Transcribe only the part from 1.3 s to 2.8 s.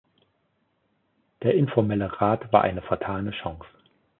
Der informelle Rat war